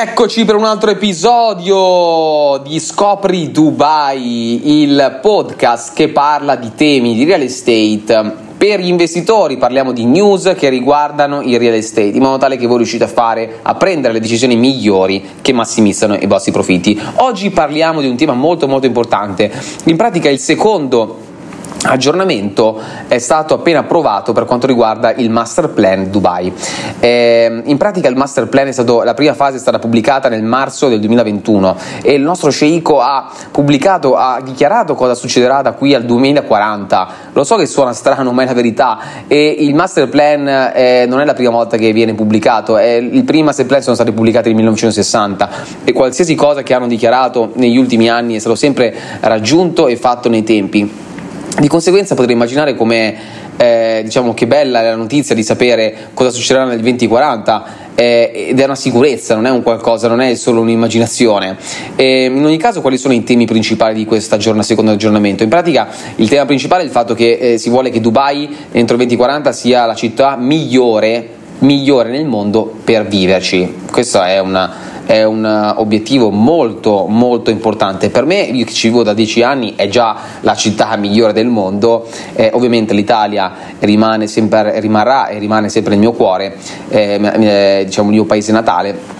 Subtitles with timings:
[0.00, 7.24] Eccoci per un altro episodio di Scopri Dubai, il podcast che parla di temi di
[7.24, 8.46] real estate.
[8.56, 12.68] Per gli investitori parliamo di news che riguardano il real estate, in modo tale che
[12.68, 16.96] voi riuscite a fare, a prendere le decisioni migliori che massimizzano i vostri profitti.
[17.16, 19.50] Oggi parliamo di un tema molto molto importante,
[19.86, 21.26] in pratica il secondo
[21.84, 26.52] aggiornamento è stato appena approvato per quanto riguarda il Master Plan Dubai.
[26.98, 30.42] Eh, in pratica il Master Plan è stato, la prima fase è stata pubblicata nel
[30.42, 35.94] marzo del 2021 e il nostro sceicco ha pubblicato, ha dichiarato cosa succederà da qui
[35.94, 37.08] al 2040.
[37.32, 38.98] Lo so che suona strano, ma è la verità.
[39.26, 43.22] E il Master Plan eh, non è la prima volta che viene pubblicato, eh, i
[43.22, 45.50] primi Master Plan sono stati pubblicati nel 1960
[45.84, 50.28] e qualsiasi cosa che hanno dichiarato negli ultimi anni è stato sempre raggiunto e fatto
[50.28, 51.06] nei tempi.
[51.56, 53.14] Di conseguenza potrei immaginare come
[53.56, 57.64] eh, diciamo che bella è la notizia di sapere cosa succederà nel 2040
[57.96, 61.56] eh, ed è una sicurezza, non è un qualcosa, non è solo un'immaginazione.
[61.96, 65.42] E in ogni caso, quali sono i temi principali di questo secondo aggiornamento?
[65.42, 68.94] In pratica, il tema principale è il fatto che eh, si vuole che Dubai entro
[68.94, 71.28] il 2040 sia la città migliore,
[71.58, 73.74] migliore nel mondo per viverci.
[73.90, 78.10] Questa è una è un eh, obiettivo molto molto importante.
[78.10, 81.46] Per me io che ci vivo da dieci anni è già la città migliore del
[81.46, 82.06] mondo.
[82.34, 86.56] Eh, ovviamente l'Italia rimane sempre, rimarrà e rimane sempre nel mio cuore
[86.90, 89.16] eh, eh, diciamo il mio paese natale.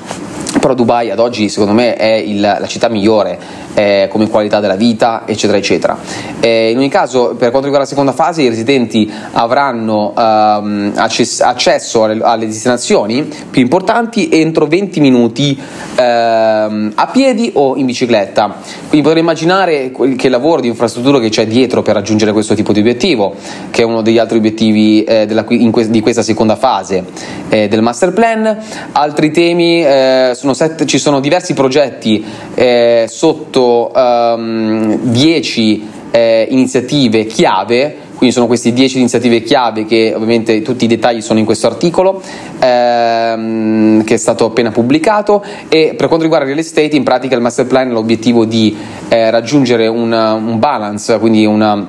[0.60, 3.38] Però Dubai ad oggi secondo me è il, la città migliore
[3.78, 5.96] eh, come qualità della vita eccetera eccetera.
[6.40, 11.40] Eh, in ogni caso per quanto riguarda la seconda fase i residenti avranno ehm, access-
[11.42, 15.56] accesso alle, alle, destinazioni più importanti entro 20 minuti
[15.94, 18.56] ehm, a piedi o in bicicletta.
[18.88, 22.80] Quindi potrei immaginare che lavoro di infrastruttura che c'è dietro per raggiungere questo tipo di
[22.80, 23.36] obiettivo
[23.70, 27.04] che è uno degli altri obiettivi eh, della, que- di questa seconda fase
[27.48, 28.58] eh, del master plan.
[28.90, 37.26] Altri temi eh, sono sette, ci sono diversi progetti eh, sotto 10 um, eh, iniziative
[37.26, 41.68] chiave quindi sono queste 10 iniziative chiave che ovviamente tutti i dettagli sono in questo
[41.68, 42.20] articolo
[42.58, 45.40] ehm, che è stato appena pubblicato.
[45.68, 48.76] E per quanto riguarda il real estate in pratica il master plan ha l'obiettivo di
[49.08, 51.86] eh, raggiungere un, un, balance quindi una,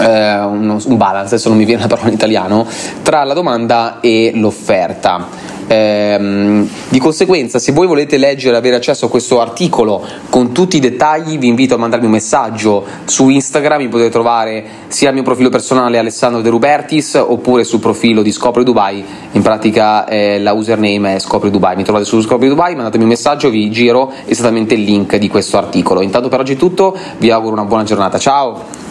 [0.00, 2.66] eh, un, un balance adesso non mi viene la parola in italiano
[3.02, 9.06] tra la domanda e l'offerta Ehm, di conseguenza, se voi volete leggere e avere accesso
[9.06, 13.82] a questo articolo con tutti i dettagli, vi invito a mandarmi un messaggio su Instagram,
[13.82, 18.32] mi potete trovare sia al mio profilo personale Alessandro De Rubertis oppure sul profilo di
[18.32, 22.74] Scopri Dubai, in pratica eh, la username è Scopri Dubai, mi trovate su Scopri Dubai,
[22.74, 26.00] mandatemi un messaggio, vi giro esattamente il link di questo articolo.
[26.00, 28.88] Intanto per oggi è tutto, vi auguro una buona giornata, ciao!